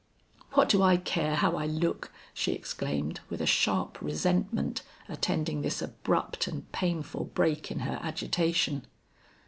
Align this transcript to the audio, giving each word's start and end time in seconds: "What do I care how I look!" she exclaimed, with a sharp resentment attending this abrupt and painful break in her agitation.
"What 0.53 0.67
do 0.67 0.81
I 0.81 0.97
care 0.97 1.35
how 1.35 1.55
I 1.57 1.67
look!" 1.67 2.11
she 2.33 2.53
exclaimed, 2.53 3.19
with 3.29 3.39
a 3.39 3.45
sharp 3.45 4.01
resentment 4.01 4.81
attending 5.07 5.61
this 5.61 5.79
abrupt 5.79 6.47
and 6.47 6.71
painful 6.71 7.25
break 7.25 7.69
in 7.69 7.81
her 7.81 7.99
agitation. 8.01 8.87